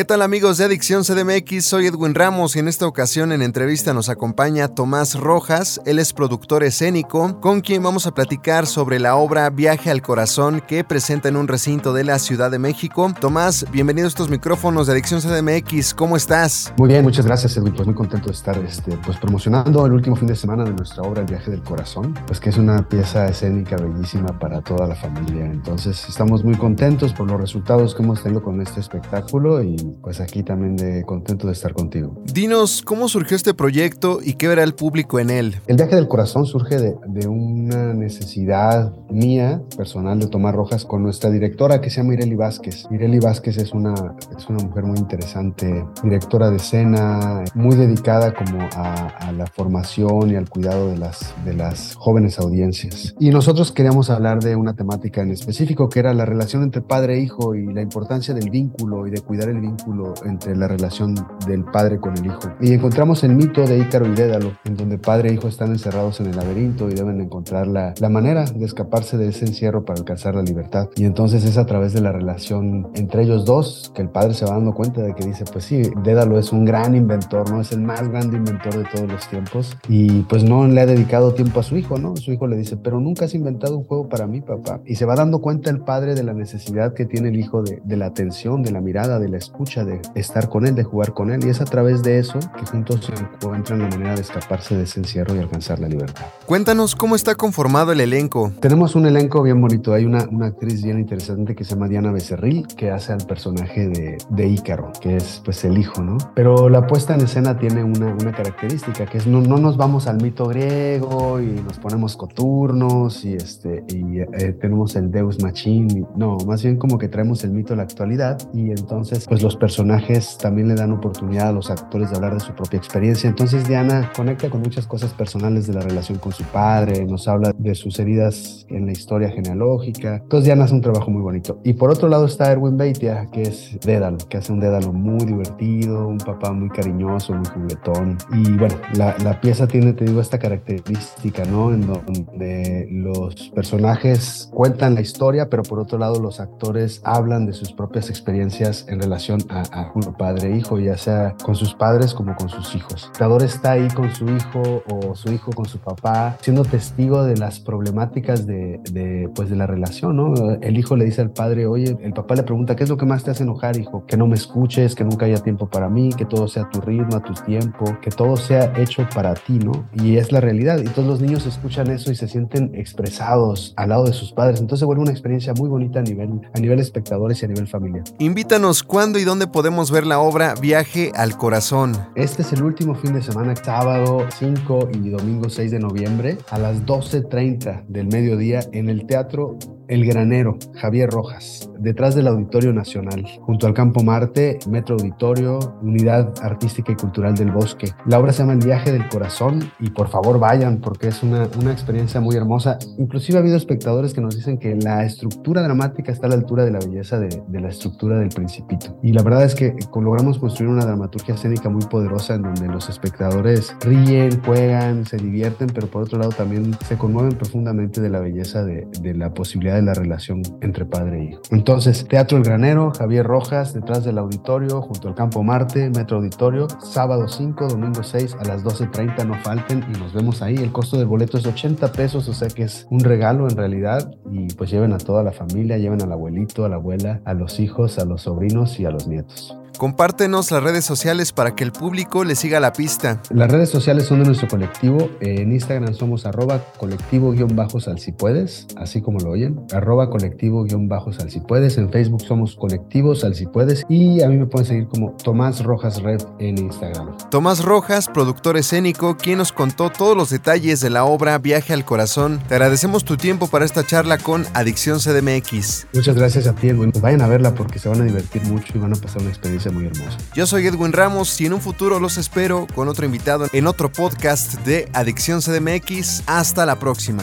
[0.00, 1.62] ¿Qué tal amigos de Adicción CDMX?
[1.62, 5.78] Soy Edwin Ramos y en esta ocasión en entrevista nos acompaña Tomás Rojas.
[5.84, 10.62] Él es productor escénico, con quien vamos a platicar sobre la obra Viaje al Corazón
[10.66, 13.12] que presenta en un recinto de la Ciudad de México.
[13.20, 15.92] Tomás, bienvenido a estos micrófonos de Adicción CDMX.
[15.92, 16.72] ¿Cómo estás?
[16.78, 17.74] Muy bien, muchas gracias Edwin.
[17.74, 21.02] Pues muy contento de estar este, pues, promocionando el último fin de semana de nuestra
[21.02, 24.94] obra El Viaje del Corazón, pues que es una pieza escénica bellísima para toda la
[24.94, 25.44] familia.
[25.44, 30.20] Entonces estamos muy contentos por los resultados que hemos tenido con este espectáculo y pues
[30.20, 32.22] aquí también de contento de estar contigo.
[32.32, 35.56] Dinos, ¿cómo surgió este proyecto y qué verá el público en él?
[35.66, 41.02] El viaje del corazón surge de, de una necesidad mía, personal, de tomar rojas con
[41.02, 42.86] nuestra directora que se llama Ireli Vázquez.
[42.90, 43.94] Ireli Vázquez es una,
[44.36, 50.30] es una mujer muy interesante, directora de escena, muy dedicada como a, a la formación
[50.30, 53.14] y al cuidado de las, de las jóvenes audiencias.
[53.18, 57.16] Y nosotros queríamos hablar de una temática en específico que era la relación entre padre
[57.16, 59.79] e hijo y la importancia del vínculo y de cuidar el vínculo
[60.24, 61.14] entre la relación
[61.46, 62.40] del padre con el hijo.
[62.60, 66.20] Y encontramos el mito de Ícaro y Dédalo, en donde padre e hijo están encerrados
[66.20, 69.98] en el laberinto y deben encontrar la, la manera de escaparse de ese encierro para
[69.98, 70.88] alcanzar la libertad.
[70.96, 74.44] Y entonces es a través de la relación entre ellos dos que el padre se
[74.44, 77.60] va dando cuenta de que dice, pues sí, Dédalo es un gran inventor, ¿no?
[77.60, 81.34] Es el más grande inventor de todos los tiempos y pues no le ha dedicado
[81.34, 82.16] tiempo a su hijo, ¿no?
[82.16, 84.80] Su hijo le dice, pero nunca has inventado un juego para mí, papá.
[84.86, 87.80] Y se va dando cuenta el padre de la necesidad que tiene el hijo de,
[87.84, 91.12] de la atención, de la mirada, de la escucha, de estar con él, de jugar
[91.12, 91.44] con él.
[91.44, 94.84] Y es a través de eso que juntos se encuentran la manera de escaparse de
[94.84, 96.24] ese encierro y alcanzar la libertad.
[96.46, 98.52] Cuéntanos cómo está conformado el elenco.
[98.60, 99.92] Tenemos un elenco bien bonito.
[99.92, 103.88] Hay una, una actriz bien interesante que se llama Diana Becerril, que hace al personaje
[103.88, 106.16] de, de Ícaro, que es pues el hijo, ¿no?
[106.34, 110.06] Pero la puesta en escena tiene una, una característica, que es no, no nos vamos
[110.06, 116.06] al mito griego y nos ponemos coturnos y, este, y eh, tenemos el Deus Machine.
[116.16, 119.49] No, más bien como que traemos el mito a la actualidad y entonces pues los
[119.56, 123.28] personajes también le dan oportunidad a los actores de hablar de su propia experiencia.
[123.28, 127.52] Entonces Diana conecta con muchas cosas personales de la relación con su padre, nos habla
[127.56, 130.16] de sus heridas en la historia genealógica.
[130.16, 131.60] Entonces Diana hace un trabajo muy bonito.
[131.64, 135.24] Y por otro lado está Erwin Beitia, que es Dédalo, que hace un Dédalo muy
[135.24, 138.18] divertido, un papá muy cariñoso, muy juguetón.
[138.32, 141.72] Y bueno, la, la pieza tiene, te digo, esta característica, ¿no?
[141.72, 147.52] En donde los personajes cuentan la historia, pero por otro lado los actores hablan de
[147.52, 151.74] sus propias experiencias en relación a, a un padre e hijo, ya sea con sus
[151.74, 152.92] padres como con sus hijos.
[152.92, 157.24] El espectador está ahí con su hijo o su hijo con su papá, siendo testigo
[157.24, 160.34] de las problemáticas de, de, pues de la relación, ¿no?
[160.60, 163.06] El hijo le dice al padre, oye, el papá le pregunta, ¿qué es lo que
[163.06, 164.04] más te hace enojar, hijo?
[164.06, 166.80] Que no me escuches, que nunca haya tiempo para mí, que todo sea a tu
[166.80, 169.88] ritmo, a tu tiempo, que todo sea hecho para ti, ¿no?
[169.94, 170.78] Y es la realidad.
[170.80, 174.60] Y todos los niños escuchan eso y se sienten expresados al lado de sus padres.
[174.60, 178.04] Entonces vuelve una experiencia muy bonita a nivel, a nivel espectadores y a nivel familiar.
[178.18, 181.96] Invítanos cuándo y dónde podemos ver la obra Viaje al Corazón.
[182.16, 186.58] Este es el último fin de semana, sábado 5 y domingo 6 de noviembre, a
[186.58, 189.56] las 12.30 del mediodía en el Teatro
[189.90, 196.32] El Granero, Javier Rojas, detrás del Auditorio Nacional, junto al Campo Marte, Metro Auditorio, Unidad
[196.42, 197.88] Artística y Cultural del Bosque.
[198.06, 201.48] La obra se llama El Viaje del Corazón y por favor vayan porque es una,
[201.60, 202.78] una experiencia muy hermosa.
[202.98, 206.64] Inclusive ha habido espectadores que nos dicen que la estructura dramática está a la altura
[206.64, 208.96] de la belleza de, de la estructura del Principito.
[209.02, 212.88] Y la verdad es que logramos construir una dramaturgia escénica muy poderosa en donde los
[212.88, 218.20] espectadores ríen, juegan, se divierten, pero por otro lado también se conmueven profundamente de la
[218.20, 221.42] belleza de, de la posibilidad de la relación entre padre e hijo.
[221.50, 226.68] Entonces, Teatro El Granero, Javier Rojas, detrás del auditorio, junto al Campo Marte, Metro Auditorio,
[226.80, 230.56] sábado 5, domingo 6 a las 12.30, no falten y nos vemos ahí.
[230.56, 234.14] El costo del boleto es 80 pesos, o sea que es un regalo en realidad
[234.30, 237.60] y pues lleven a toda la familia, lleven al abuelito, a la abuela, a los
[237.60, 239.59] hijos, a los sobrinos y a los nietos.
[239.80, 243.22] Compártenos las redes sociales para que el público le siga la pista.
[243.30, 245.08] Las redes sociales son de nuestro colectivo.
[245.22, 251.78] En Instagram somos arroba colectivo-sal si puedes, así como lo oyen, arroba colectivo-sal si puedes.
[251.78, 255.64] En Facebook somos colectivo sal si puedes y a mí me pueden seguir como Tomás
[255.64, 257.16] Rojas Red en Instagram.
[257.30, 261.86] Tomás Rojas, productor escénico, quien nos contó todos los detalles de la obra Viaje al
[261.86, 262.38] Corazón.
[262.48, 265.86] Te agradecemos tu tiempo para esta charla con Adicción CDMX.
[265.94, 266.92] Muchas gracias a ti, Edwin.
[267.00, 269.69] Vayan a verla porque se van a divertir mucho y van a pasar una experiencia
[269.70, 270.18] parece muy hermoso.
[270.34, 273.90] Yo soy Edwin Ramos y en un futuro los espero con otro invitado en otro
[273.90, 276.22] podcast de Adicción CDMX.
[276.26, 277.22] Hasta la próxima.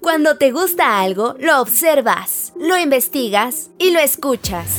[0.00, 4.78] Cuando te gusta algo, lo observas, lo investigas y lo escuchas.